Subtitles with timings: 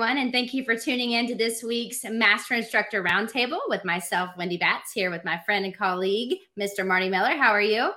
[0.00, 4.30] Everyone, and thank you for tuning in to this week's Master Instructor Roundtable with myself,
[4.38, 6.86] Wendy Batts, here with my friend and colleague, Mr.
[6.86, 7.36] Marty Miller.
[7.36, 7.92] How are you?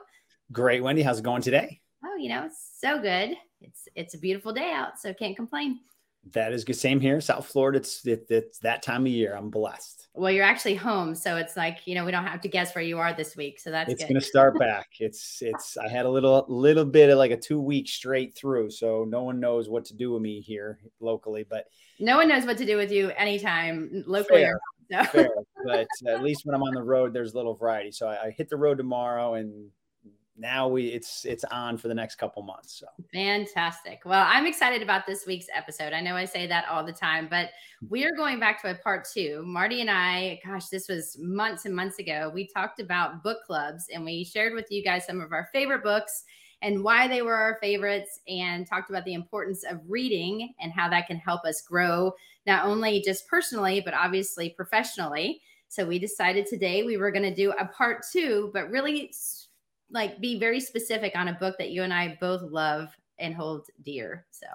[0.51, 1.01] Great, Wendy.
[1.01, 1.79] How's it going today?
[2.03, 3.37] Oh, you know, so good.
[3.61, 5.79] It's it's a beautiful day out, so can't complain.
[6.31, 6.75] That is good.
[6.77, 7.79] Same here, South Florida.
[7.79, 9.35] It's it, it's that time of year.
[9.35, 10.07] I'm blessed.
[10.13, 12.83] Well, you're actually home, so it's like you know we don't have to guess where
[12.83, 14.87] you are this week, so that's it's gonna start back.
[14.99, 15.77] It's it's.
[15.77, 19.23] I had a little little bit of like a two week straight through, so no
[19.23, 21.45] one knows what to do with me here locally.
[21.49, 21.65] But
[22.03, 24.41] no one knows what to do with you anytime locally.
[24.43, 24.59] Fair,
[24.91, 25.27] or, so.
[25.65, 27.91] But at least when I'm on the road, there's a little variety.
[27.91, 29.69] So I, I hit the road tomorrow and
[30.35, 34.81] now we it's it's on for the next couple months so fantastic well i'm excited
[34.81, 37.49] about this week's episode i know i say that all the time but
[37.87, 41.65] we are going back to a part two marty and i gosh this was months
[41.65, 45.21] and months ago we talked about book clubs and we shared with you guys some
[45.21, 46.23] of our favorite books
[46.63, 50.89] and why they were our favorites and talked about the importance of reading and how
[50.89, 52.11] that can help us grow
[52.47, 57.35] not only just personally but obviously professionally so we decided today we were going to
[57.35, 59.11] do a part two but really
[59.93, 63.67] like be very specific on a book that you and I both love and hold
[63.83, 64.25] dear.
[64.31, 64.47] So,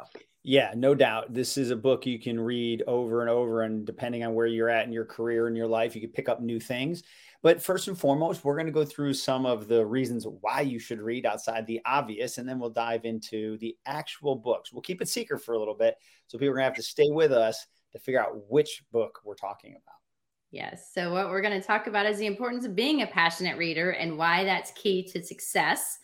[0.42, 1.32] yeah, no doubt.
[1.32, 3.62] This is a book you can read over and over.
[3.62, 6.28] And depending on where you're at in your career and your life, you can pick
[6.28, 7.04] up new things.
[7.42, 10.78] But first and foremost, we're going to go through some of the reasons why you
[10.78, 12.38] should read outside the obvious.
[12.38, 14.72] And then we'll dive into the actual books.
[14.72, 15.94] We'll keep it secret for a little bit.
[16.26, 19.20] So people are going to have to stay with us to figure out which book
[19.24, 19.94] we're talking about.
[20.50, 20.90] Yes.
[20.94, 23.90] So, what we're going to talk about is the importance of being a passionate reader
[23.90, 25.98] and why that's key to success.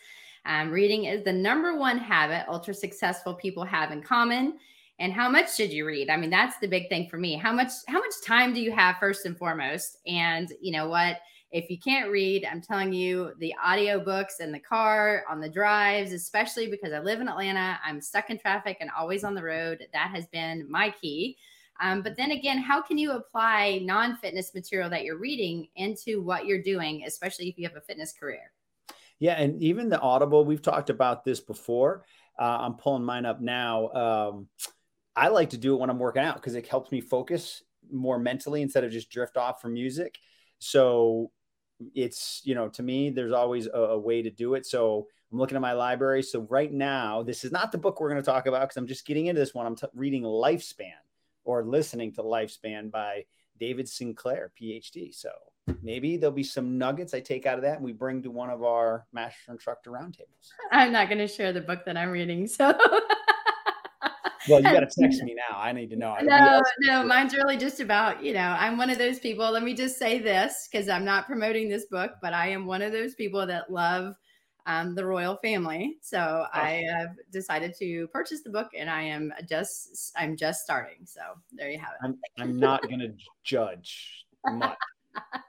[0.44, 4.58] Um, reading is the number one habit ultra successful people have in common.
[4.98, 6.08] And how much should you read?
[6.08, 7.34] I mean, that's the big thing for me.
[7.34, 9.98] How much how much time do you have first and foremost?
[10.06, 11.18] And you know what?
[11.50, 16.12] If you can't read, I'm telling you, the audiobooks in the car, on the drives,
[16.12, 19.86] especially because I live in Atlanta, I'm stuck in traffic and always on the road.
[19.92, 21.36] That has been my key.
[21.80, 26.22] Um, but then again, how can you apply non fitness material that you're reading into
[26.22, 28.52] what you're doing, especially if you have a fitness career?
[29.18, 29.34] Yeah.
[29.34, 32.04] And even the Audible, we've talked about this before.
[32.38, 33.90] Uh, I'm pulling mine up now.
[33.90, 34.48] Um,
[35.16, 38.18] I like to do it when I'm working out because it helps me focus more
[38.18, 40.18] mentally instead of just drift off from music.
[40.58, 41.30] So
[41.94, 44.66] it's, you know, to me, there's always a, a way to do it.
[44.66, 46.22] So I'm looking at my library.
[46.22, 48.86] So right now, this is not the book we're going to talk about because I'm
[48.86, 49.66] just getting into this one.
[49.66, 50.92] I'm t- reading Lifespan
[51.44, 53.24] or listening to Lifespan by
[53.58, 55.14] David Sinclair, PhD.
[55.14, 55.30] So
[55.82, 58.50] maybe there'll be some nuggets I take out of that and we bring to one
[58.50, 60.50] of our master instructor roundtables.
[60.72, 62.46] I'm not going to share the book that I'm reading.
[62.46, 62.76] So.
[64.48, 65.58] well, you got to text me now.
[65.58, 66.16] I need to know.
[66.22, 69.50] No, no, mine's really just about, you know, I'm one of those people.
[69.50, 72.82] Let me just say this because I'm not promoting this book, but I am one
[72.82, 74.14] of those people that love
[74.66, 75.96] um, the royal family.
[76.00, 76.48] So oh.
[76.52, 81.04] I have decided to purchase the book, and I am just I'm just starting.
[81.04, 81.20] So
[81.52, 82.04] there you have it.
[82.04, 83.12] I'm, I'm not going to
[83.42, 84.78] judge much.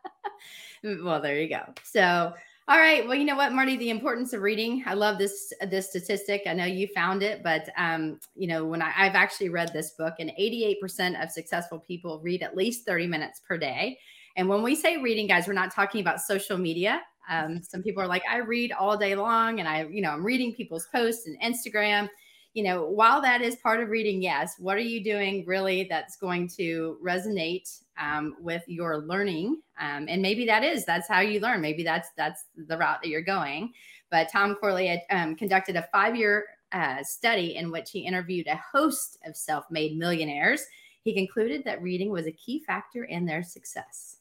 [0.84, 1.64] well, there you go.
[1.84, 2.34] So.
[2.68, 3.08] All right.
[3.08, 4.84] Well, you know what, Marty, the importance of reading.
[4.88, 6.42] I love this this statistic.
[6.48, 9.92] I know you found it, but um, you know, when I, I've actually read this
[9.92, 14.00] book, and 88% of successful people read at least 30 minutes per day.
[14.36, 17.04] And when we say reading, guys, we're not talking about social media.
[17.30, 20.26] Um, some people are like, I read all day long and I, you know, I'm
[20.26, 22.10] reading people's posts and Instagram.
[22.56, 26.16] You know, while that is part of reading, yes, what are you doing really that's
[26.16, 29.62] going to resonate um, with your learning?
[29.80, 31.62] Um, and maybe that is, that's how you learn.
[31.62, 33.74] Maybe that's, that's the route that you're going.
[34.10, 38.48] But Tom Corley had um, conducted a five year uh, study in which he interviewed
[38.48, 40.66] a host of self made millionaires.
[41.04, 44.18] He concluded that reading was a key factor in their success.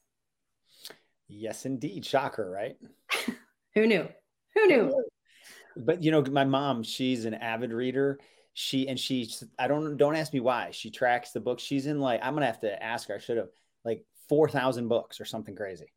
[1.28, 2.05] Yes, indeed.
[2.05, 2.77] Shocker, right?
[3.75, 4.09] Who knew?
[4.55, 5.05] Who knew?
[5.77, 8.19] But you know, my mom, she's an avid reader.
[8.53, 9.29] She and she,
[9.59, 10.71] I don't don't ask me why.
[10.71, 11.62] She tracks the books.
[11.62, 13.17] She's in like I'm gonna have to ask her.
[13.17, 13.49] I should have
[13.85, 15.93] like four thousand books or something crazy.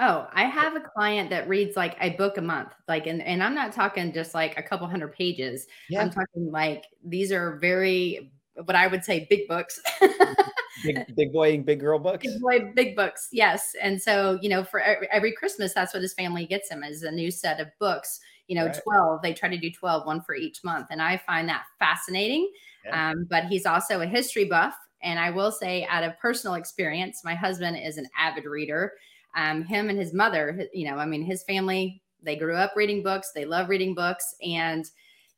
[0.00, 2.72] Oh, I have a client that reads like a book a month.
[2.86, 5.66] Like, and, and I'm not talking just like a couple hundred pages.
[5.90, 6.02] Yeah.
[6.02, 8.30] I'm talking like these are very,
[8.64, 9.80] what I would say, big books.
[10.84, 12.24] big, big boy, and big girl books.
[12.24, 13.28] Big boy, big books.
[13.32, 13.72] Yes.
[13.82, 17.10] And so, you know, for every Christmas, that's what his family gets him is a
[17.10, 18.20] new set of books.
[18.48, 18.80] You know, right.
[18.82, 20.88] 12, they try to do 12, one for each month.
[20.90, 22.50] And I find that fascinating.
[22.84, 23.10] Yeah.
[23.10, 24.74] Um, but he's also a history buff.
[25.02, 28.94] And I will say, out of personal experience, my husband is an avid reader.
[29.36, 33.02] Um, him and his mother, you know, I mean, his family, they grew up reading
[33.02, 34.34] books, they love reading books.
[34.42, 34.84] And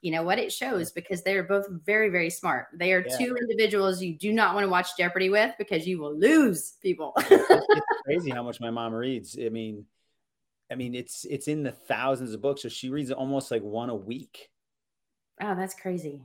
[0.02, 3.18] you know what it shows because they are both very very smart they are yeah.
[3.18, 7.12] two individuals you do not want to watch jeopardy with because you will lose people
[7.16, 9.84] it's crazy how much my mom reads i mean
[10.70, 13.90] i mean it's it's in the thousands of books so she reads almost like one
[13.90, 14.50] a week
[15.42, 16.22] oh that's crazy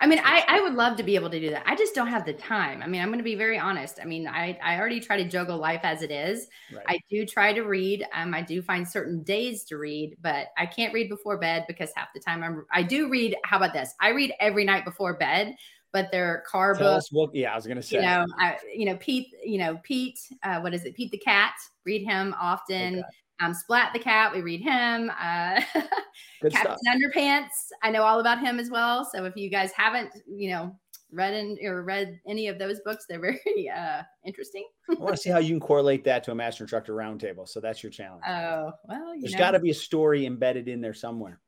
[0.00, 1.64] I mean, I, I would love to be able to do that.
[1.66, 2.82] I just don't have the time.
[2.82, 3.98] I mean, I'm going to be very honest.
[4.00, 6.46] I mean, I, I already try to juggle life as it is.
[6.72, 6.84] Right.
[6.86, 8.06] I do try to read.
[8.14, 11.90] Um, I do find certain days to read, but I can't read before bed because
[11.96, 13.36] half the time I'm, I do read.
[13.44, 13.92] How about this?
[14.00, 15.56] I read every night before bed,
[15.92, 17.08] but they're car Tell books.
[17.10, 19.80] What, yeah, I was going to say, you know, I, you know, Pete, you know,
[19.82, 20.94] Pete, uh, what is it?
[20.94, 21.54] Pete the cat,
[21.84, 23.00] read him often.
[23.00, 23.08] Okay.
[23.40, 25.10] Um, Splat the cat, we read him.
[25.10, 25.60] Uh,
[26.42, 26.78] Captain stuff.
[26.88, 29.08] Underpants, I know all about him as well.
[29.12, 30.76] So if you guys haven't, you know,
[31.10, 34.66] read in, or read any of those books, they're very uh, interesting.
[34.90, 37.48] I want to see how you can correlate that to a master instructor roundtable.
[37.48, 38.22] So that's your challenge.
[38.28, 41.40] Oh well, there's got to be a story embedded in there somewhere.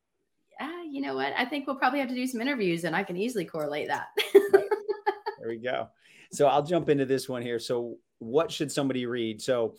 [0.59, 1.33] Yeah, you know what?
[1.37, 4.07] I think we'll probably have to do some interviews, and I can easily correlate that.
[4.33, 5.89] there we go.
[6.31, 7.59] So I'll jump into this one here.
[7.59, 9.41] So what should somebody read?
[9.41, 9.75] So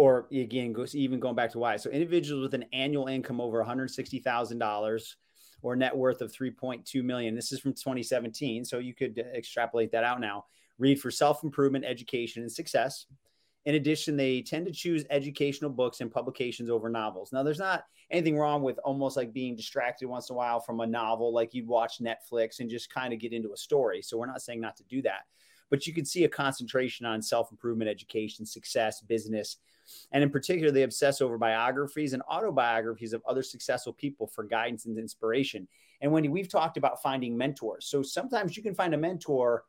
[0.00, 1.76] or again, goes even going back to why.
[1.76, 5.14] So individuals with an annual income over $160,000
[5.60, 7.34] or net worth of 3.2 million.
[7.34, 10.46] This is from 2017, so you could extrapolate that out now.
[10.78, 13.04] Read for self-improvement, education, and success.
[13.66, 17.30] In addition, they tend to choose educational books and publications over novels.
[17.30, 20.80] Now, there's not anything wrong with almost like being distracted once in a while from
[20.80, 24.00] a novel, like you'd watch Netflix and just kind of get into a story.
[24.00, 25.26] So, we're not saying not to do that,
[25.68, 29.58] but you can see a concentration on self improvement, education, success, business,
[30.12, 34.86] and in particular, they obsess over biographies and autobiographies of other successful people for guidance
[34.86, 35.66] and inspiration.
[36.00, 37.86] And Wendy, we've talked about finding mentors.
[37.86, 39.64] So sometimes you can find a mentor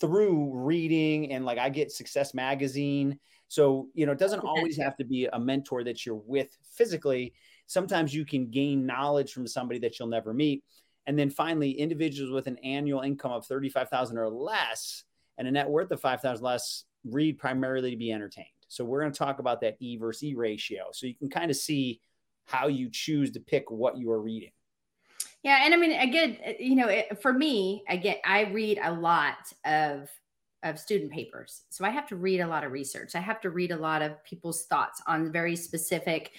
[0.00, 3.18] through reading and like I get Success Magazine.
[3.48, 7.32] So, you know, it doesn't always have to be a mentor that you're with physically.
[7.66, 10.64] Sometimes you can gain knowledge from somebody that you'll never meet.
[11.06, 15.04] And then finally, individuals with an annual income of 35,000 or less
[15.38, 18.48] and a net worth of 5,000 less read primarily to be entertained.
[18.68, 20.86] So we're going to talk about that E versus E ratio.
[20.92, 22.00] So you can kind of see
[22.46, 24.50] how you choose to pick what you are reading.
[25.42, 29.52] Yeah, and I mean, again, you know, it, for me, again, I read a lot
[29.64, 30.08] of
[30.62, 33.14] of student papers, so I have to read a lot of research.
[33.14, 36.32] I have to read a lot of people's thoughts on very specific,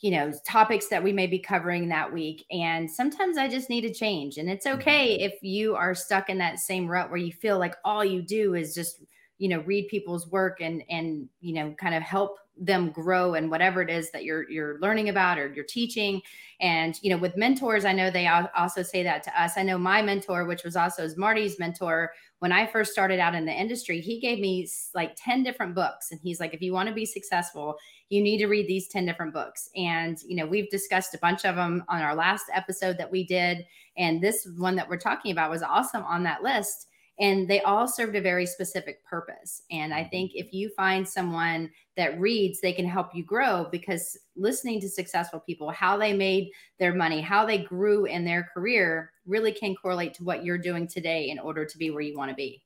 [0.00, 2.44] you know, topics that we may be covering that week.
[2.50, 4.80] And sometimes I just need a change, and it's mm-hmm.
[4.80, 8.22] okay if you are stuck in that same rut where you feel like all you
[8.22, 9.00] do is just
[9.38, 13.50] you know read people's work and and you know kind of help them grow and
[13.50, 16.20] whatever it is that you're you're learning about or you're teaching.
[16.60, 19.52] And you know with mentors i know they also say that to us.
[19.56, 23.44] I know my mentor which was also marty's mentor when i first started out in
[23.44, 26.10] the industry he gave me like 10 different books.
[26.10, 27.76] And he's like if you want to be successful
[28.08, 29.70] you need to read these 10 different books.
[29.76, 33.24] And you know we've discussed a bunch of them on our last episode that we
[33.24, 33.64] did.
[33.96, 36.87] And this one that we're talking about was awesome on that list
[37.20, 39.62] and they all served a very specific purpose.
[39.70, 40.46] And I think mm-hmm.
[40.46, 45.40] if you find someone that reads, they can help you grow because listening to successful
[45.40, 50.14] people, how they made their money, how they grew in their career really can correlate
[50.14, 52.62] to what you're doing today in order to be where you want to be.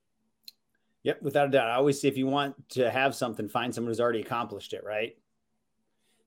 [1.04, 1.68] Yep, without a doubt.
[1.68, 4.84] I always say if you want to have something, find someone who's already accomplished it,
[4.84, 5.16] right?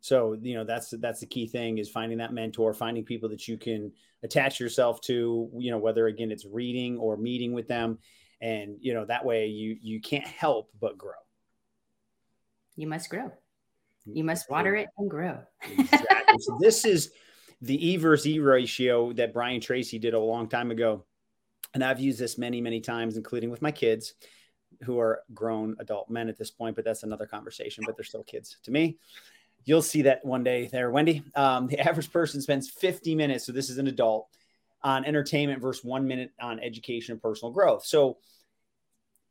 [0.06, 3.48] So, you know, that's that's the key thing is finding that mentor, finding people that
[3.48, 3.92] you can
[4.22, 7.98] attach yourself to, you know, whether again it's reading or meeting with them.
[8.40, 11.14] And, you know, that way you you can't help but grow.
[12.76, 13.32] You must grow.
[14.06, 15.40] You must water it and grow.
[15.64, 16.38] exactly.
[16.38, 17.10] So this is
[17.64, 21.04] the E versus E ratio that Brian Tracy did a long time ago.
[21.74, 24.14] And I've used this many, many times, including with my kids
[24.84, 28.24] who are grown adult men at this point, but that's another conversation, but they're still
[28.24, 29.00] kids to me
[29.66, 31.24] you'll see that one day there, Wendy.
[31.36, 34.28] Um, the average person spends 50 minutes, so this is an adult,
[34.84, 37.86] on entertainment versus one minute on education and personal growth.
[37.86, 38.18] So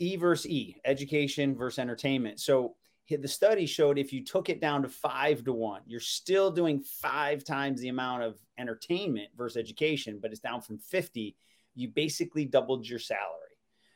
[0.00, 2.40] E versus E, education versus entertainment.
[2.40, 2.74] So
[3.08, 6.80] the study showed if you took it down to five to one, you're still doing
[6.80, 11.36] five times the amount of entertainment versus education, but it's down from 50.
[11.74, 13.40] You basically doubled your salary.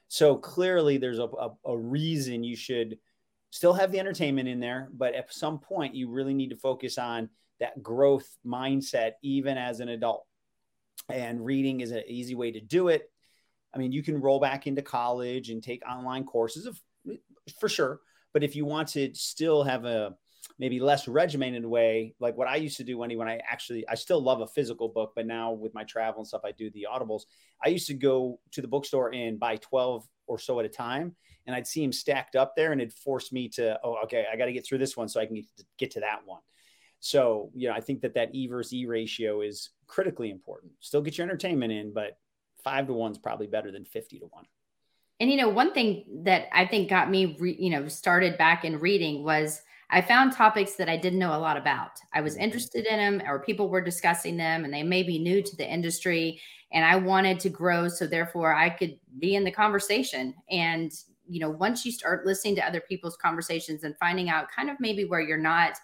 [0.09, 2.99] So clearly, there's a, a, a reason you should
[3.51, 6.99] still have the entertainment in there, but at some point you really need to focus
[6.99, 7.29] on
[7.61, 10.25] that growth mindset, even as an adult.
[11.09, 13.11] And reading is an easy way to do it.
[13.75, 16.81] I mean, you can roll back into college and take online courses of,
[17.59, 18.01] for sure.
[18.33, 20.15] But if you want to still have a
[20.59, 24.21] maybe less regimented way, like what I used to do, when I actually, I still
[24.21, 27.23] love a physical book, but now with my travel and stuff, I do the audibles.
[27.65, 31.17] I used to go to the bookstore and buy 12 or so at a time
[31.49, 34.37] and I'd see him stacked up there and it forced me to, oh, okay, I
[34.37, 35.43] got to get through this one so I can
[35.79, 36.43] get to that one.
[37.01, 40.73] So, you know, I think that that E versus E ratio is critically important.
[40.81, 42.19] Still get your entertainment in, but
[42.63, 44.45] five to one is probably better than 50 to one.
[45.21, 48.65] And, you know, one thing that I think got me, re, you know, started back
[48.65, 51.93] in reading was I found topics that I didn't know a lot about.
[52.13, 52.43] I was Mhm.
[52.43, 55.69] interested in them, or people were discussing them, and they may be new to the
[55.69, 56.41] industry.
[56.73, 60.35] And I wanted to grow, so therefore I could be in the conversation.
[60.51, 60.93] And
[61.29, 64.77] you know, once you start listening to other people's conversations and finding out kind of
[64.81, 65.75] maybe where you're not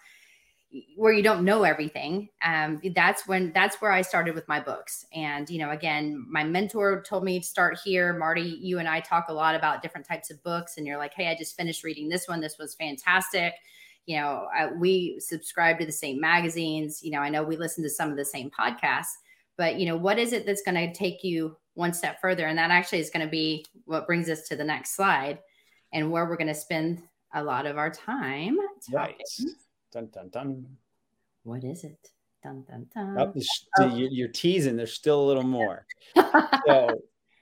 [0.95, 5.05] where you don't know everything um, that's when that's where i started with my books.
[5.13, 8.17] And you know again my mentor told me to start here.
[8.17, 11.13] Marty you and i talk a lot about different types of books and you're like
[11.13, 12.41] hey i just finished reading this one.
[12.41, 13.53] This was fantastic.
[14.05, 17.01] You know I, we subscribe to the same magazines.
[17.03, 19.13] You know i know we listen to some of the same podcasts
[19.57, 22.57] but you know what is it that's going to take you one step further and
[22.57, 25.39] that actually is going to be what brings us to the next slide
[25.93, 27.01] and where we're going to spend
[27.33, 28.57] a lot of our time
[28.91, 29.21] right
[29.95, 30.65] Dun dun dun.
[31.43, 32.09] What is it?
[32.43, 33.17] Dun dun dun.
[33.79, 33.95] Oh, oh.
[33.95, 34.75] You're, teasing.
[34.75, 35.85] There's still a little more.
[36.67, 36.89] so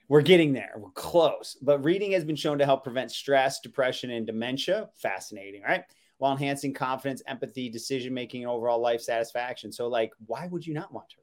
[0.07, 0.73] we're getting there.
[0.77, 1.57] We're close.
[1.63, 4.91] But reading has been shown to help prevent stress, depression, and dementia.
[4.97, 5.83] Fascinating, right?
[6.19, 9.71] While enhancing confidence, empathy, decision making, and overall life satisfaction.
[9.71, 11.23] So, like, why would you not want to?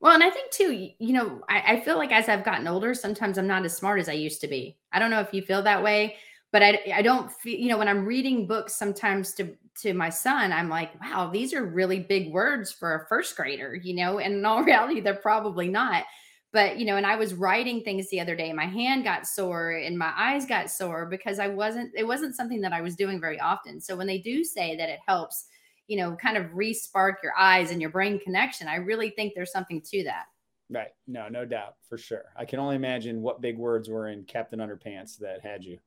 [0.00, 2.92] Well, and I think too, you know, I, I feel like as I've gotten older,
[2.94, 4.76] sometimes I'm not as smart as I used to be.
[4.92, 6.16] I don't know if you feel that way,
[6.52, 10.10] but I, I don't feel, you know, when I'm reading books sometimes to, to my
[10.10, 14.18] son, I'm like, wow, these are really big words for a first grader, you know,
[14.18, 16.04] and in all reality, they're probably not.
[16.52, 19.72] But, you know, and I was writing things the other day, my hand got sore
[19.72, 23.20] and my eyes got sore because I wasn't, it wasn't something that I was doing
[23.20, 23.80] very often.
[23.80, 25.46] So when they do say that it helps,
[25.86, 29.52] you know, kind of re-spark your eyes and your brain connection, I really think there's
[29.52, 30.26] something to that.
[30.68, 30.92] Right.
[31.06, 32.24] No, no doubt for sure.
[32.36, 35.78] I can only imagine what big words were in Captain Underpants that had you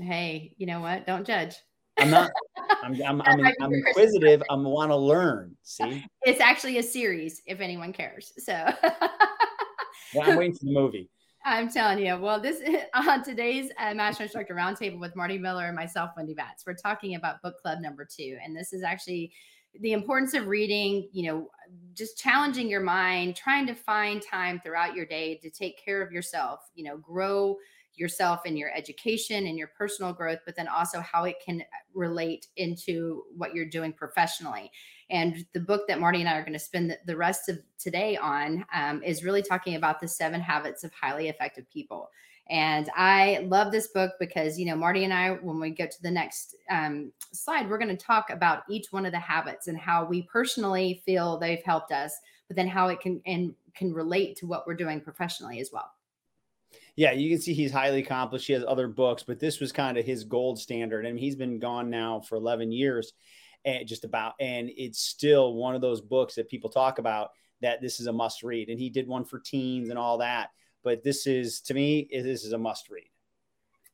[0.00, 1.06] hey, you know what?
[1.06, 1.56] Don't judge.
[1.98, 2.30] I'm not.
[2.82, 4.42] I'm, I'm, I'm, I'm inquisitive.
[4.48, 5.56] I want to learn.
[5.62, 7.42] See, it's actually a series.
[7.46, 8.52] If anyone cares, so.
[10.14, 11.10] well, I'm waiting for the movie.
[11.44, 12.16] I'm telling you.
[12.16, 12.62] Well, this
[12.94, 16.64] on today's uh, Master Instructor Roundtable with Marty Miller and myself, Wendy Batts.
[16.66, 19.32] We're talking about book club number two, and this is actually
[19.80, 21.08] the importance of reading.
[21.12, 21.48] You know,
[21.94, 26.12] just challenging your mind, trying to find time throughout your day to take care of
[26.12, 26.60] yourself.
[26.74, 27.56] You know, grow
[27.94, 31.62] yourself and your education and your personal growth, but then also how it can
[31.94, 34.70] relate into what you're doing professionally.
[35.10, 38.16] And the book that Marty and I are going to spend the rest of today
[38.16, 42.10] on um, is really talking about the seven habits of highly effective people.
[42.50, 46.02] And I love this book because, you know, Marty and I, when we go to
[46.02, 49.78] the next um, slide, we're going to talk about each one of the habits and
[49.78, 52.14] how we personally feel they've helped us,
[52.46, 55.92] but then how it can and can relate to what we're doing professionally as well
[56.98, 58.48] yeah, you can see he's highly accomplished.
[58.48, 61.06] He has other books, but this was kind of his gold standard.
[61.06, 63.12] and he's been gone now for 11 years
[63.64, 67.80] and just about, and it's still one of those books that people talk about that
[67.80, 68.68] this is a must read.
[68.68, 70.50] And he did one for teens and all that.
[70.84, 73.08] But this is, to me, this is a must read.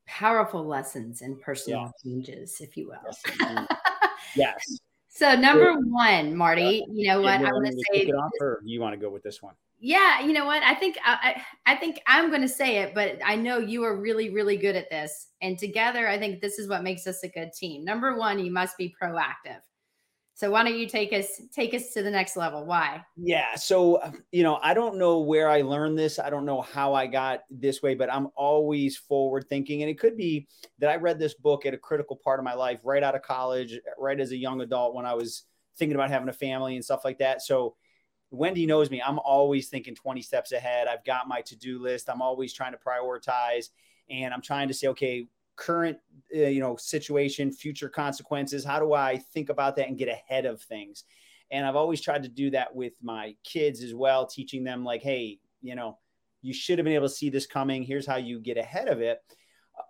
[0.06, 1.90] Powerful lessons and personal yeah.
[2.12, 3.14] changes, if you will.
[3.40, 3.66] Yes.
[4.36, 4.78] yes.
[5.08, 7.40] So number one, Marty, you know what?
[7.40, 8.00] I want to say.
[8.00, 9.54] It off, or you want to go with this one?
[9.86, 10.62] Yeah, you know what?
[10.62, 13.84] I think uh, I, I think I'm going to say it, but I know you
[13.84, 15.26] are really, really good at this.
[15.42, 17.84] And together, I think this is what makes us a good team.
[17.84, 19.60] Number one, you must be proactive.
[20.32, 22.64] So why don't you take us take us to the next level?
[22.64, 23.04] Why?
[23.18, 23.56] Yeah.
[23.56, 26.18] So um, you know, I don't know where I learned this.
[26.18, 29.98] I don't know how I got this way, but I'm always forward thinking, and it
[29.98, 30.48] could be
[30.78, 33.20] that I read this book at a critical part of my life, right out of
[33.20, 35.42] college, right as a young adult when I was
[35.76, 37.42] thinking about having a family and stuff like that.
[37.42, 37.76] So
[38.30, 39.00] Wendy knows me.
[39.00, 40.88] I'm always thinking 20 steps ahead.
[40.88, 42.10] I've got my to do list.
[42.10, 43.68] I'm always trying to prioritize
[44.10, 45.98] and I'm trying to say, okay, current
[46.34, 50.46] uh, you know situation future consequences how do i think about that and get ahead
[50.46, 51.04] of things
[51.50, 55.02] and i've always tried to do that with my kids as well teaching them like
[55.02, 55.98] hey you know
[56.42, 59.00] you should have been able to see this coming here's how you get ahead of
[59.00, 59.20] it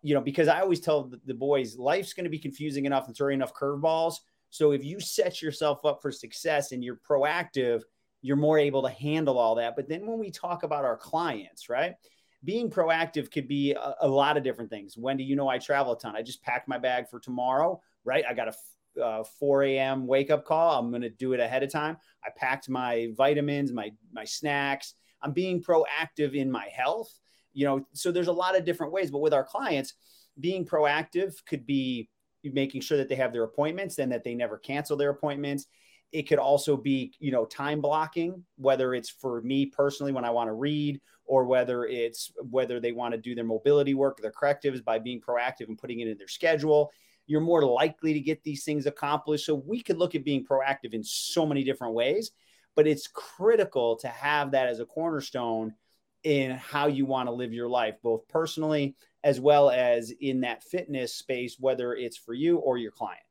[0.03, 3.17] you know because i always tell the boys life's going to be confusing enough and
[3.17, 4.17] throwing enough curveballs
[4.51, 7.83] so if you set yourself up for success and you're proactive
[8.25, 9.77] you're more able to handle all that.
[9.77, 11.95] But then when we talk about our clients, right?
[12.43, 14.97] Being proactive could be a, a lot of different things.
[14.97, 16.17] Wendy, you know, I travel a ton.
[16.17, 18.25] I just packed my bag for tomorrow, right?
[18.27, 20.07] I got a uh, 4 a.m.
[20.07, 20.79] wake up call.
[20.79, 21.99] I'm going to do it ahead of time.
[22.25, 24.95] I packed my vitamins, my my snacks.
[25.21, 27.13] I'm being proactive in my health.
[27.53, 29.11] You know, so there's a lot of different ways.
[29.11, 29.93] But with our clients,
[30.41, 32.09] being proactive could be
[32.43, 35.67] making sure that they have their appointments and that they never cancel their appointments
[36.15, 40.31] it could also be you know time blocking whether it's for me personally when i
[40.31, 44.31] want to read or whether it's whether they want to do their mobility work their
[44.31, 46.91] correctives by being proactive and putting it in their schedule.
[47.27, 49.47] You're more likely to get these things accomplished.
[49.47, 52.31] So we could look at being proactive in so many different ways
[52.75, 55.75] but it's critical to have that as a cornerstone
[56.23, 60.63] in how you want to live your life both personally as well as in that
[60.63, 63.24] fitness space whether it's for you or your client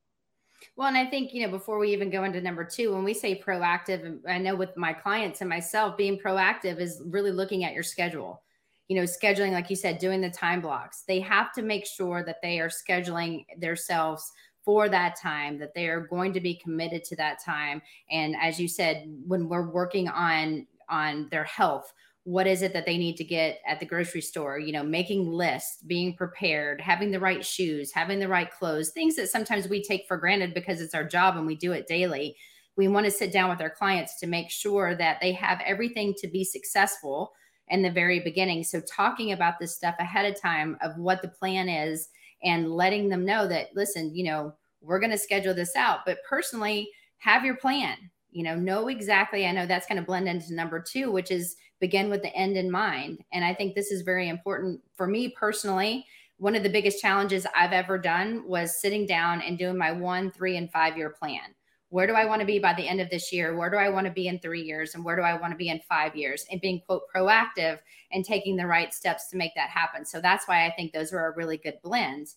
[0.75, 3.13] Well, and I think, you know, before we even go into number two, when we
[3.13, 7.73] say proactive, I know with my clients and myself, being proactive is really looking at
[7.73, 8.41] your schedule.
[8.87, 11.03] You know, scheduling, like you said, doing the time blocks.
[11.07, 14.31] They have to make sure that they are scheduling themselves
[14.65, 17.81] for that time, that they are going to be committed to that time.
[18.09, 21.93] And as you said, when we're working on on their health,
[22.25, 25.29] what is it that they need to get at the grocery store you know making
[25.29, 29.83] lists being prepared having the right shoes having the right clothes things that sometimes we
[29.83, 32.35] take for granted because it's our job and we do it daily.
[32.75, 36.15] We want to sit down with our clients to make sure that they have everything
[36.17, 37.33] to be successful
[37.67, 38.63] in the very beginning.
[38.63, 42.09] So talking about this stuff ahead of time of what the plan is
[42.43, 46.17] and letting them know that listen you know we're going to schedule this out but
[46.27, 47.95] personally have your plan
[48.33, 51.55] you know know exactly i know that's going to blend into number two which is
[51.83, 53.21] begin with the end in mind.
[53.33, 56.05] And i think this is very important for me personally.
[56.37, 60.31] One of the biggest challenges i've ever done was sitting down and doing my one
[60.31, 61.53] three and five year plan.
[61.89, 63.57] Where do i want to be by the end of this year?
[63.57, 64.95] Where do i want to be in three years?
[64.95, 66.45] And where do i want to be in five years?
[66.49, 67.79] And being quote proactive
[68.13, 70.05] and taking the right steps to make that happen.
[70.05, 72.27] So that's why i think those are a really good blend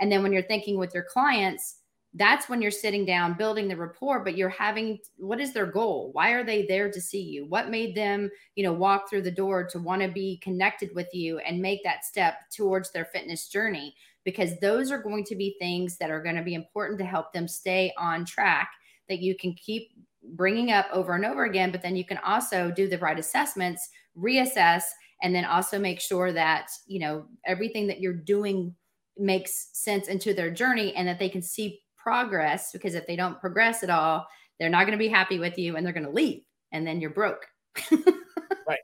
[0.00, 1.76] and then when you're thinking with your clients
[2.16, 6.10] that's when you're sitting down building the rapport but you're having what is their goal?
[6.12, 7.46] Why are they there to see you?
[7.46, 11.08] What made them you know walk through the door to want to be connected with
[11.12, 13.94] you and make that step towards their fitness journey?
[14.24, 17.32] Because those are going to be things that are going to be important to help
[17.32, 18.70] them stay on track
[19.08, 19.90] that you can keep
[20.30, 23.88] bringing up over and over again but then you can also do the right assessments
[24.18, 24.82] reassess
[25.22, 28.74] and then also make sure that you know everything that you're doing
[29.16, 33.40] makes sense into their journey and that they can see progress because if they don't
[33.40, 34.24] progress at all,
[34.60, 37.00] they're not going to be happy with you and they're going to leave and then
[37.00, 37.48] you're broke.
[37.90, 38.78] right.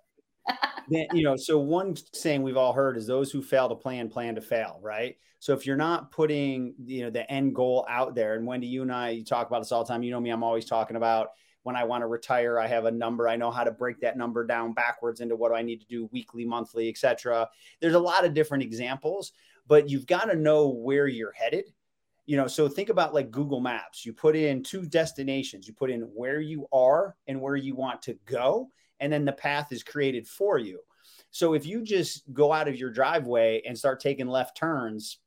[0.88, 4.08] Then, you know, so one saying we've all heard is those who fail to plan,
[4.08, 5.16] plan to fail, right?
[5.38, 8.82] So if you're not putting, you know, the end goal out there, and Wendy, you
[8.82, 10.02] and I, you talk about this all the time.
[10.02, 11.28] You know me, I'm always talking about
[11.62, 13.28] when I want to retire, I have a number.
[13.28, 15.86] I know how to break that number down backwards into what do I need to
[15.86, 17.48] do weekly, monthly, etc.
[17.80, 19.30] There's a lot of different examples,
[19.68, 21.66] but you've got to know where you're headed
[22.26, 24.06] you know so think about like google maps.
[24.06, 25.66] You put in two destinations.
[25.66, 28.68] You put in where you are and where you want to go
[29.00, 30.80] and then the path is created for you.
[31.30, 35.18] So if you just go out of your driveway and start taking left turns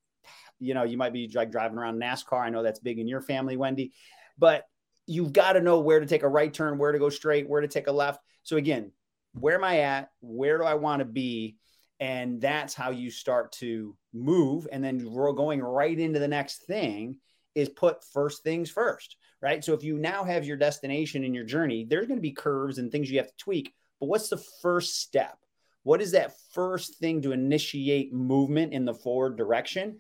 [0.60, 2.42] you know you might be like driving around nascar.
[2.42, 3.94] I know that's big in your family wendy
[4.38, 4.64] but
[5.08, 7.62] you've got to know where to take a right turn where to go straight where
[7.62, 8.22] to take a left.
[8.44, 8.92] So again
[9.34, 10.12] where am i at?
[10.22, 11.58] Where do i want to be
[12.00, 14.68] and that's how you start to move.
[14.72, 17.18] And then going right into the next thing
[17.54, 19.64] is put first things first right?
[19.64, 22.78] So if you now have your destination in your journey there's going to be curves
[22.78, 25.38] and things you have to tweak but what's the first step?
[25.84, 29.98] What is that first thing to initiate movement in the forward direction?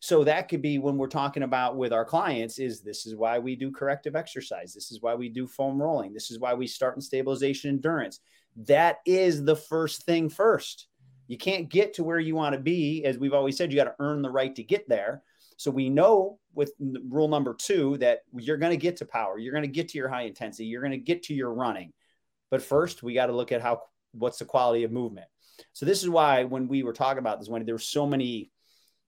[0.00, 3.38] So that could be when we're talking about with our clients is this is why
[3.38, 4.72] we do corrective exercise.
[4.72, 6.12] This is why we do foam rolling.
[6.12, 8.20] This is why we start in stabilization endurance.
[8.56, 10.86] That is the first thing first
[11.30, 13.04] you can't get to where you want to be.
[13.04, 15.22] As we've always said, you got to earn the right to get there.
[15.58, 19.52] So we know with rule number two that you're going to get to power, you're
[19.52, 21.92] going to get to your high intensity, you're going to get to your running.
[22.50, 25.28] But first, we got to look at how what's the quality of movement.
[25.72, 28.50] So this is why when we were talking about this, when there were so many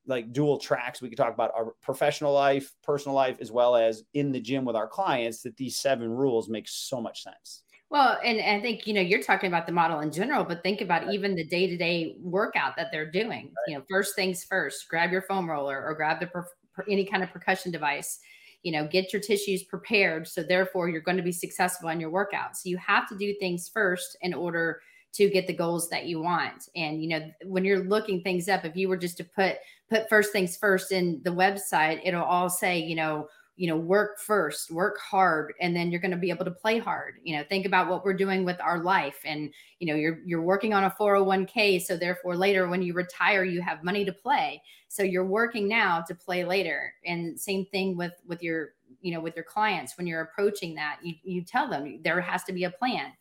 [0.06, 4.04] like dual tracks, we could talk about our professional life, personal life, as well as
[4.14, 5.42] in the gym with our clients.
[5.42, 7.61] That these seven rules make so much sense.
[7.92, 10.62] Well, and, and, I think, you know, you're talking about the model in general, but
[10.62, 11.14] think about right.
[11.14, 13.28] even the day to day workout that they're doing.
[13.28, 13.68] Right.
[13.68, 17.04] You know, first things first, grab your foam roller or grab the per, per, any
[17.04, 18.18] kind of percussion device.
[18.62, 20.26] You know, get your tissues prepared.
[20.26, 22.56] So, therefore, you're going to be successful in your workout.
[22.56, 24.80] So, you have to do things first in order
[25.12, 26.70] to get the goals that you want.
[26.74, 29.56] And, you know, when you're looking things up, if you were just to put,
[29.90, 34.18] put first things first in the website, it'll all say, you know, you know work
[34.18, 37.14] first work hard and then you're going to be able to play hard.
[37.22, 40.42] You know think about what we're doing with our life and you know you're you're
[40.42, 44.62] working on a 401k so therefore later when you retire you have money to play.
[44.88, 46.92] So you're working now to play later.
[47.06, 49.96] And same thing with with your you know with your clients.
[49.96, 53.12] When you're approaching that you, you tell them there has to be a plan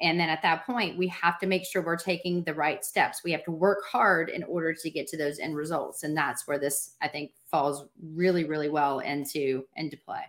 [0.00, 3.22] and then at that point, we have to make sure we're taking the right steps.
[3.22, 6.02] We have to work hard in order to get to those end results.
[6.02, 10.22] And that's where this, I think, falls really, really well into into play.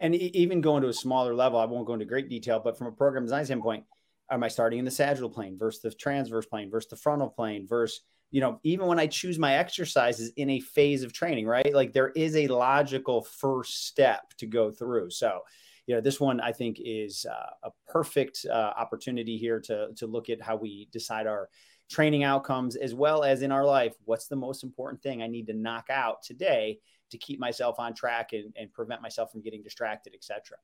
[0.00, 2.88] And even going to a smaller level, I won't go into great detail, but from
[2.88, 3.84] a program design standpoint,
[4.30, 7.66] am I starting in the sagittal plane versus the transverse plane versus the frontal plane
[7.66, 8.00] versus
[8.30, 11.92] you know even when i choose my exercises in a phase of training right like
[11.92, 15.40] there is a logical first step to go through so
[15.86, 20.06] you know, this one I think is uh, a perfect uh, opportunity here to to
[20.06, 21.48] look at how we decide our
[21.90, 25.46] training outcomes as well as in our life what's the most important thing i need
[25.46, 26.78] to knock out today
[27.10, 30.56] to keep myself on track and, and prevent myself from getting distracted etc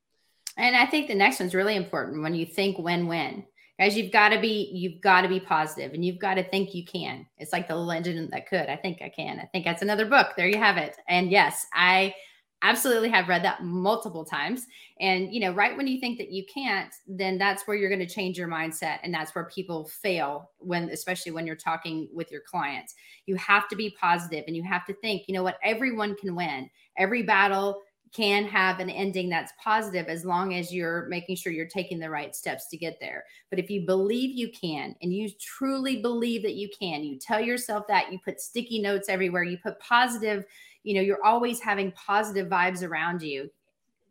[0.56, 3.44] and i think the next one's really important when you think win-win
[3.80, 6.74] guys you've got to be you've got to be positive and you've got to think
[6.74, 7.26] you can.
[7.38, 9.40] It's like the legend that could i think i can.
[9.40, 10.28] I think that's another book.
[10.36, 10.96] There you have it.
[11.08, 12.14] And yes i
[12.62, 14.66] absolutely have read that multiple times.
[15.00, 18.06] And you know right when you think that you can't then that's where you're going
[18.06, 22.30] to change your mindset and that's where people fail when especially when you're talking with
[22.30, 22.94] your clients.
[23.26, 26.34] You have to be positive and you have to think you know what everyone can
[26.34, 26.68] win.
[26.96, 27.80] Every battle
[28.12, 32.10] can have an ending that's positive as long as you're making sure you're taking the
[32.10, 33.24] right steps to get there.
[33.50, 37.40] But if you believe you can and you truly believe that you can, you tell
[37.40, 40.44] yourself that, you put sticky notes everywhere, you put positive
[40.82, 43.50] you know you're always having positive vibes around you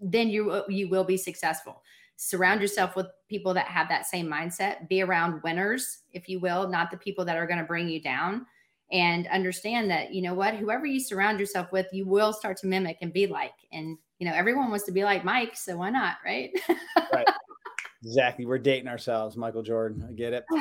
[0.01, 1.82] then you uh, you will be successful.
[2.15, 4.88] Surround yourself with people that have that same mindset.
[4.89, 8.01] Be around winners if you will not the people that are going to bring you
[8.01, 8.45] down.
[8.91, 12.67] And understand that you know what whoever you surround yourself with you will start to
[12.67, 13.53] mimic and be like.
[13.71, 16.51] And you know everyone wants to be like mike so why not right?
[17.13, 17.27] Right.
[18.01, 18.45] Exactly.
[18.45, 20.05] We're dating ourselves michael jordan.
[20.08, 20.45] I get it.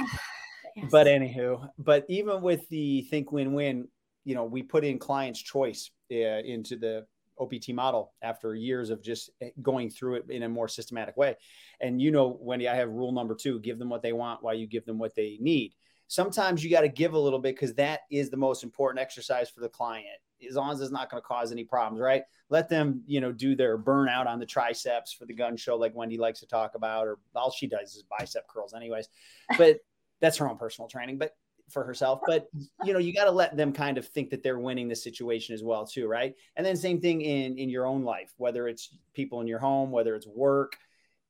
[0.77, 0.91] Yes.
[0.93, 3.89] but anywho but even with the think win-win
[4.29, 7.07] you know we put in client's choice uh, into the
[7.41, 11.35] OPT model after years of just eh, going through it in a more systematic way.
[11.81, 14.53] And you know, Wendy, I have rule number two give them what they want while
[14.53, 15.73] you give them what they need.
[16.09, 19.49] Sometimes you got to give a little bit because that is the most important exercise
[19.49, 20.07] for the client,
[20.47, 22.25] as long as it's not going to cause any problems, right?
[22.51, 25.95] Let them, you know, do their burnout on the triceps for the gun show, like
[25.95, 29.09] Wendy likes to talk about, or all she does is bicep curls, anyways.
[29.57, 29.79] But
[30.21, 31.17] that's her own personal training.
[31.17, 31.35] But
[31.71, 32.49] for herself but
[32.85, 35.55] you know you got to let them kind of think that they're winning the situation
[35.55, 36.35] as well too right?
[36.57, 39.91] And then same thing in in your own life whether it's people in your home
[39.91, 40.77] whether it's work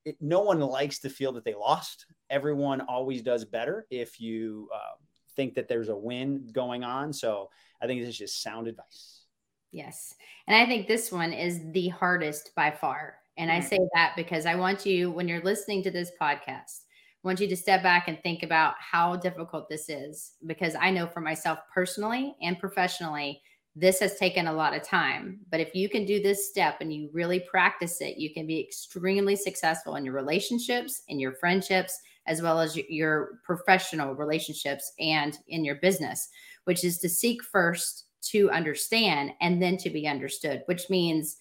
[0.04, 2.06] it, no one likes to feel that they lost.
[2.30, 4.96] Everyone always does better if you uh,
[5.36, 7.12] think that there's a win going on.
[7.12, 9.22] So i think this is just sound advice.
[9.70, 10.14] Yes.
[10.46, 13.16] And i think this one is the hardest by far.
[13.36, 13.68] And i mm.
[13.68, 16.80] say that because i want you when you're listening to this podcast
[17.24, 20.90] I want you to step back and think about how difficult this is because I
[20.90, 23.42] know for myself personally and professionally,
[23.74, 25.40] this has taken a lot of time.
[25.50, 28.60] But if you can do this step and you really practice it, you can be
[28.60, 35.38] extremely successful in your relationships, in your friendships, as well as your professional relationships and
[35.48, 36.28] in your business,
[36.64, 41.36] which is to seek first to understand and then to be understood, which means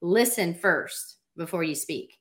[0.00, 2.19] listen first before you speak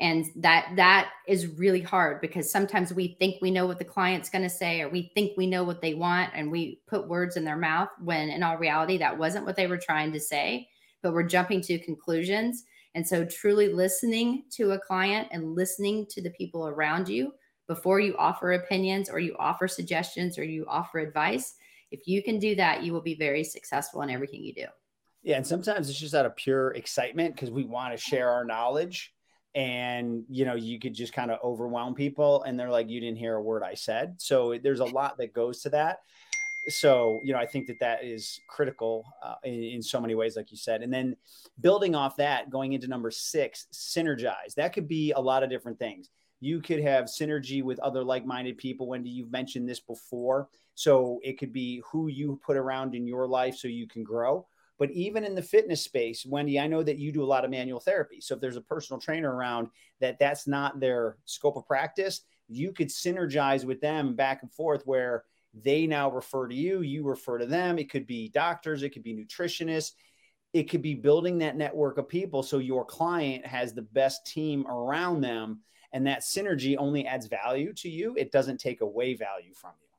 [0.00, 4.28] and that that is really hard because sometimes we think we know what the client's
[4.28, 7.36] going to say or we think we know what they want and we put words
[7.36, 10.68] in their mouth when in all reality that wasn't what they were trying to say
[11.04, 12.64] but we're jumping to conclusions.
[12.96, 17.34] And so truly listening to a client and listening to the people around you
[17.68, 21.54] before you offer opinions or you offer suggestions or you offer advice
[21.90, 24.66] if you can do that you will be very successful in everything you do.
[25.22, 28.44] Yeah and sometimes it's just out of pure excitement because we want to share our
[28.44, 29.13] knowledge
[29.54, 33.18] and you know you could just kind of overwhelm people and they're like you didn't
[33.18, 34.14] hear a word i said.
[34.18, 35.98] So there's a lot that goes to that.
[36.68, 40.36] So you know i think that that is critical uh, in, in, so many ways
[40.36, 40.82] like you said.
[40.82, 41.16] And then
[41.60, 44.54] building off that going into number six synergize.
[44.56, 46.10] That could be a lot of different things.
[46.40, 48.88] You could have synergy with other like-minded people.
[48.88, 50.48] Wendy you've mentioned this before.
[50.74, 54.46] So it could be who you put around in your life so you can grow
[54.78, 57.50] but even in the fitness space, Wendy, I know that you do a lot of
[57.50, 58.20] manual therapy.
[58.20, 59.68] So if there's a personal trainer around
[60.00, 64.82] that that's not their scope of practice, you could synergize with them back and forth
[64.84, 65.24] where
[65.62, 67.78] they now refer to you, you refer to them.
[67.78, 69.92] It could be doctors, it could be nutritionists,
[70.52, 74.66] it could be building that network of people so your client has the best team
[74.66, 75.60] around them
[75.92, 78.14] and that synergy only adds value to you.
[78.16, 79.93] It doesn't take away value from you.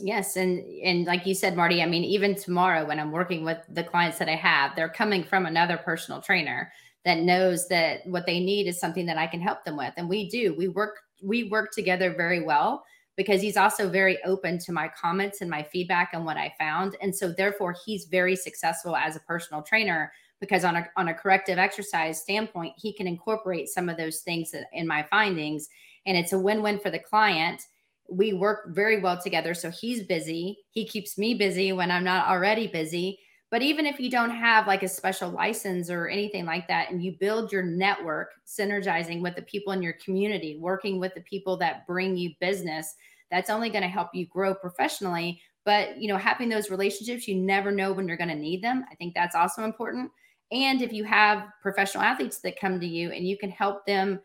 [0.00, 3.58] Yes, and and like you said, Marty, I mean, even tomorrow when I'm working with
[3.68, 6.72] the clients that I have, they're coming from another personal trainer
[7.04, 10.08] that knows that what they need is something that I can help them with, and
[10.08, 10.54] we do.
[10.56, 12.84] We work we work together very well
[13.16, 16.96] because he's also very open to my comments and my feedback and what I found,
[17.02, 21.14] and so therefore he's very successful as a personal trainer because on a on a
[21.14, 25.68] corrective exercise standpoint, he can incorporate some of those things in my findings,
[26.06, 27.62] and it's a win win for the client
[28.10, 29.54] we work very well together.
[29.54, 30.58] So he's busy.
[30.70, 33.18] He keeps me busy when I'm not already busy.
[33.50, 37.02] But even if you don't have like a special license or anything like that, and
[37.02, 41.56] you build your network, synergizing with the people in your community, working with the people
[41.58, 42.94] that bring you business,
[43.30, 45.40] that's only going to help you grow professionally.
[45.64, 48.84] But you know, having those relationships, you never know when you're going to need them.
[48.90, 50.10] I think that's also important.
[50.50, 54.20] And if you have professional athletes that come to you and you can help them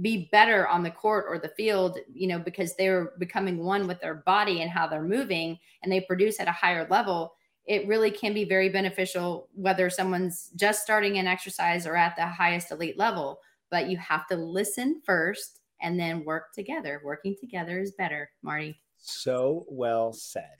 [0.00, 4.00] be better on the court or the field, you know, because they're becoming one with
[4.00, 7.34] their body and how they're moving and they produce at a higher level,
[7.66, 12.26] it really can be very beneficial whether someone's just starting an exercise or at the
[12.26, 13.40] highest elite level.
[13.70, 17.02] But you have to listen first and then work together.
[17.04, 18.80] Working together is better, Marty.
[18.98, 20.54] So well said.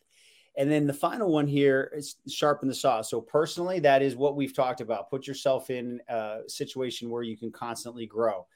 [0.58, 3.02] And then the final one here is sharpen the saw.
[3.02, 5.10] So personally, that is what we've talked about.
[5.10, 8.46] Put yourself in a situation where you can constantly grow.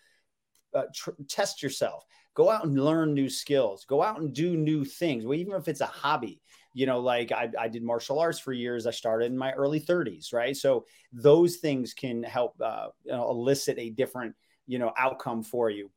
[0.74, 2.04] Uh, tr- test yourself.
[2.34, 3.84] Go out and learn new skills.
[3.84, 5.24] Go out and do new things.
[5.24, 6.40] Well, even if it's a hobby,
[6.72, 8.86] you know, like I, I did martial arts for years.
[8.86, 10.56] I started in my early 30s, right?
[10.56, 15.70] So those things can help uh, you know, elicit a different, you know, outcome for
[15.70, 15.90] you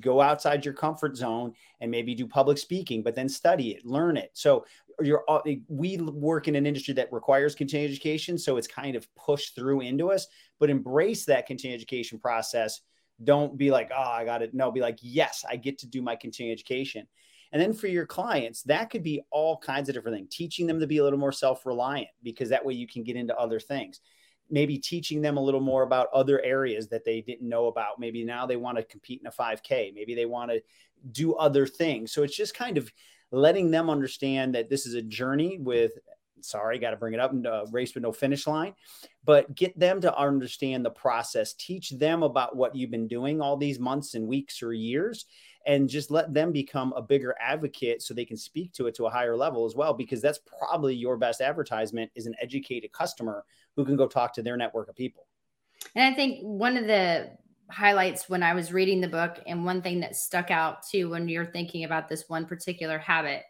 [0.00, 4.16] go outside your comfort zone and maybe do public speaking but then study it learn
[4.16, 4.64] it so
[5.00, 9.06] you're uh, we work in an industry that requires continuing education so it's kind of
[9.14, 10.26] pushed through into us
[10.58, 12.80] but embrace that continuing education process
[13.24, 16.02] don't be like oh i got it no be like yes i get to do
[16.02, 17.06] my continuing education.
[17.52, 20.80] And then for your clients that could be all kinds of different things teaching them
[20.80, 24.00] to be a little more self-reliant because that way you can get into other things.
[24.50, 27.98] Maybe teaching them a little more about other areas that they didn't know about.
[27.98, 30.60] Maybe now they want to compete in a 5k maybe they want to
[31.12, 32.12] do other things.
[32.12, 32.92] So it's just kind of
[33.30, 35.92] letting them understand that this is a journey with
[36.40, 38.74] sorry, got to bring it up, uh, race with no finish line,
[39.24, 43.56] but get them to understand the process, teach them about what you've been doing all
[43.56, 45.26] these months and weeks or years,
[45.66, 49.06] and just let them become a bigger advocate so they can speak to it to
[49.06, 53.44] a higher level as well, because that's probably your best advertisement is an educated customer
[53.74, 55.26] who can go talk to their network of people.
[55.94, 57.30] And I think one of the
[57.68, 61.28] highlights when I was reading the book, and one thing that stuck out too when
[61.28, 63.42] you're thinking about this one particular habit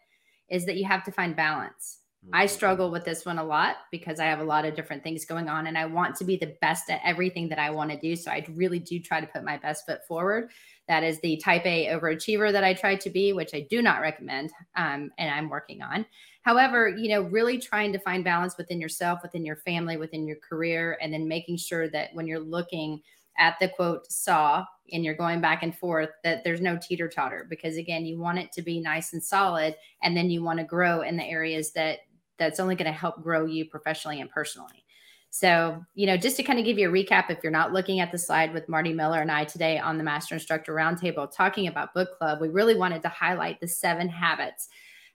[0.49, 1.96] is that you have to find balance.
[2.25, 2.35] Mm-hmm.
[2.35, 5.25] I struggle with this one a lot because I have a lot of different things
[5.25, 7.99] going on and I want to be the best at everything that I want to
[7.99, 8.15] do.
[8.15, 10.49] So I really do try to put my best foot forward.
[10.87, 14.01] That is the type A overachiever that I try to be, which I do not
[14.01, 16.05] recommend um, and I'm working on.
[16.43, 20.37] However, you know, really trying to find balance within yourself, within your family, within your
[20.37, 23.01] career, and then making sure that when you're looking
[23.37, 27.45] at the quote saw and you're going back and forth that there's no teeter totter
[27.49, 30.65] because again you want it to be nice and solid and then you want to
[30.65, 31.99] grow in the areas that
[32.37, 34.83] that's only going to help grow you professionally and personally
[35.29, 37.99] so you know just to kind of give you a recap if you're not looking
[37.99, 41.67] at the slide with marty miller and i today on the master instructor roundtable talking
[41.67, 44.69] about book club we really wanted to highlight the seven habits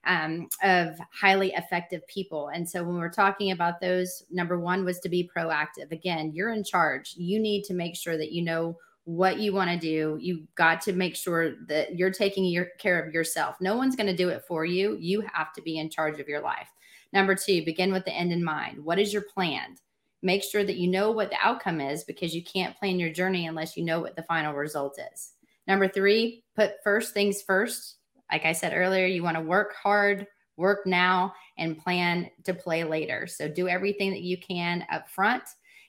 [0.05, 2.49] um, of highly effective people.
[2.49, 5.91] And so when we're talking about those, number one was to be proactive.
[5.91, 7.13] Again, you're in charge.
[7.15, 10.17] You need to make sure that you know what you want to do.
[10.19, 13.55] You got to make sure that you're taking your, care of yourself.
[13.59, 14.97] No one's going to do it for you.
[14.99, 16.69] You have to be in charge of your life.
[17.13, 18.83] Number two, begin with the end in mind.
[18.83, 19.75] What is your plan?
[20.21, 23.47] Make sure that you know what the outcome is because you can't plan your journey
[23.47, 25.33] unless you know what the final result is.
[25.67, 27.97] Number three, put first things first
[28.33, 30.25] like I said earlier, you want to work hard,
[30.57, 33.27] work now, and plan to play later.
[33.27, 35.43] So do everything that you can up front.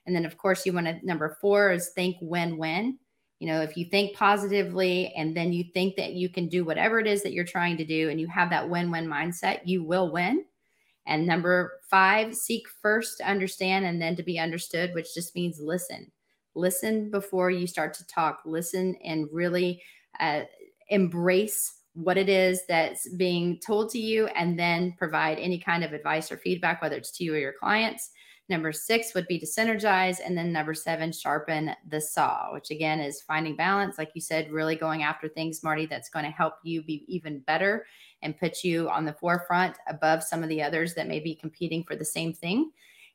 [0.07, 2.99] And then, of course, you want to, number four is think win win.
[3.41, 7.01] You know, if you think positively and then you think that you can do whatever
[7.01, 9.83] it is that you're trying to do and you have that win win mindset, you
[9.83, 10.45] will win.
[11.07, 15.61] And number five, seek first to understand and then to be understood, which just means
[15.61, 16.11] listen.
[16.55, 18.41] Listen before you start to talk.
[18.47, 19.83] Listen and really
[20.21, 20.43] uh,
[20.89, 25.93] embrace what it is that's being told to you and then provide any kind of
[25.93, 28.11] advice or feedback, whether it's to you or your clients.
[28.49, 30.19] Number six would be to synergize.
[30.25, 33.97] And then number seven, sharpen the saw, which again is finding balance.
[33.97, 37.41] Like you said, really going after things, Marty, that's going to help you be even
[37.41, 37.87] better
[38.25, 41.85] and put you on the forefront above some of the others that may be competing
[41.85, 42.71] for the same thing.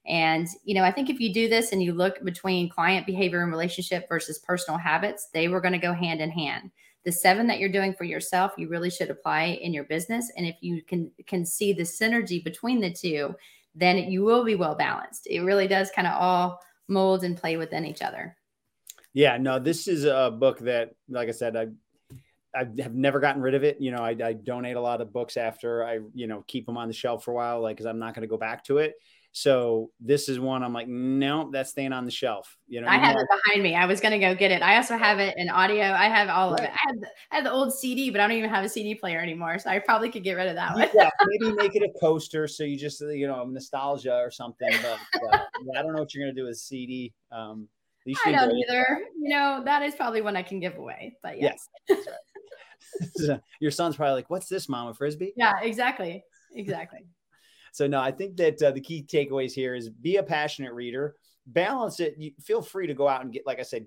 [0.06, 3.42] And, you know, I think if you do this and you look between client behavior
[3.42, 6.72] and relationship versus personal habits, they were going to go hand in hand.
[7.06, 10.32] The seven that you're doing for yourself you really should apply in your business.
[10.38, 13.36] And if you can can see the synergy between the two
[13.76, 15.28] then you will be well balanced.
[15.28, 18.36] It really does kind of all mold and play within each other.
[19.14, 21.68] Yeah no this is a book that like i said i
[22.56, 23.80] I have never gotten rid of it.
[23.80, 26.78] You know, I, I donate a lot of books after I, you know, keep them
[26.78, 28.80] on the shelf for a while, like, cause I'm not going to go back to
[28.80, 28.96] it.
[29.32, 32.58] So this is one I'm like, no, that's staying on the shelf.
[32.68, 33.76] You know, I have it behind me.
[33.76, 34.64] I was gonna go get it.
[34.64, 35.84] I also have it in audio.
[35.84, 36.60] I have all right.
[36.62, 36.72] of it.
[36.72, 38.96] I have, the, I have the old CD, but I don't even have a CD
[38.96, 39.60] player anymore.
[39.60, 40.90] So I probably could get rid of that one.
[40.96, 44.72] yeah, maybe make it a coaster so you just you know nostalgia or something.
[44.82, 45.00] But
[45.32, 45.40] uh,
[45.78, 47.14] I don't know what you're gonna do with CD.
[47.32, 47.68] Um,
[48.26, 49.02] I don't either.
[49.22, 51.18] You know, that is probably one I can give away.
[51.22, 51.70] But yes.
[51.90, 52.00] right.
[53.60, 57.00] Your son's probably like, "What's this, Mama Frisbee?" Yeah, exactly, exactly.
[57.72, 61.16] So no, I think that uh, the key takeaways here is be a passionate reader,
[61.46, 62.16] balance it.
[62.18, 63.86] You feel free to go out and get, like I said,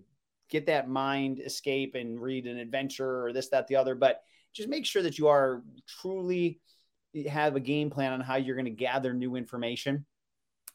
[0.49, 3.97] get that mind escape and read an adventure or this, that, the other.
[3.97, 5.63] But just make sure that you are
[6.01, 6.61] truly
[7.29, 10.07] have a game plan on how you're going to gather new information.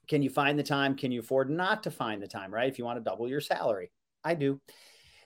[0.08, 0.96] Can you find the time?
[0.96, 2.70] Can you afford not to find the time, right?
[2.70, 3.92] If you want to double your salary,
[4.24, 4.60] I do.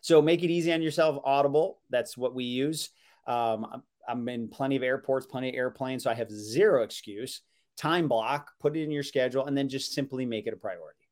[0.01, 1.21] So make it easy on yourself.
[1.23, 2.89] Audible, that's what we use.
[3.27, 7.41] Um, I'm in plenty of airports, plenty of airplanes, so I have zero excuse.
[7.77, 11.07] Time block, put it in your schedule, and then just simply make it a priority.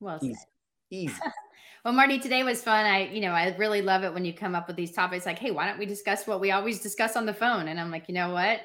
[0.00, 0.30] Well said.
[0.30, 0.46] Easy.
[0.90, 1.14] Easy.
[1.84, 2.84] well, Marty, today was fun.
[2.84, 5.38] I, you know, I really love it when you come up with these topics like,
[5.38, 7.68] hey, why don't we discuss what we always discuss on the phone?
[7.68, 8.60] And I'm like, you know what?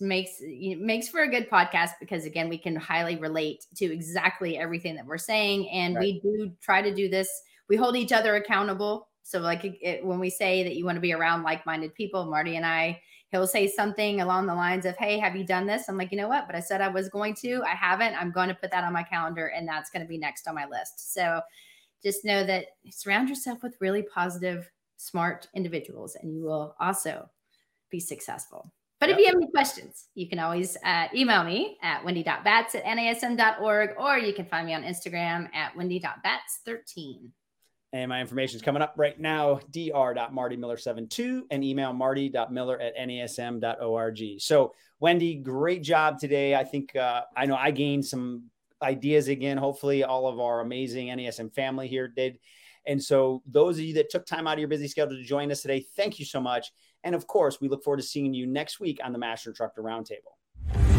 [0.00, 4.56] It makes makes for a good podcast because again, we can highly relate to exactly
[4.56, 6.02] everything that we're saying, and right.
[6.02, 7.28] we do try to do this.
[7.68, 9.08] We hold each other accountable.
[9.22, 12.56] So, like it, when we say that you want to be around like-minded people, Marty
[12.56, 13.00] and I,
[13.30, 16.16] he'll say something along the lines of, "Hey, have you done this?" I'm like, you
[16.16, 16.46] know what?
[16.46, 17.62] But I said I was going to.
[17.64, 18.14] I haven't.
[18.14, 20.54] I'm going to put that on my calendar, and that's going to be next on
[20.54, 21.12] my list.
[21.12, 21.40] So,
[22.02, 27.28] just know that surround yourself with really positive, smart individuals, and you will also
[27.90, 28.72] be successful.
[29.00, 32.84] But if you have any questions, you can always uh, email me at wendy.batts at
[32.84, 37.30] nasm.org, or you can find me on Instagram at wendy.batts13.
[37.92, 44.40] And my information is coming up right now, dr.martymiller72 and email marty.miller at nasm.org.
[44.40, 46.54] So, Wendy, great job today.
[46.54, 48.50] I think uh, I know I gained some
[48.82, 49.56] ideas again.
[49.56, 52.38] Hopefully, all of our amazing NASM family here did.
[52.86, 55.50] And so, those of you that took time out of your busy schedule to join
[55.50, 56.72] us today, thank you so much.
[57.04, 59.82] And of course, we look forward to seeing you next week on the Master Instructor
[59.82, 60.97] Roundtable.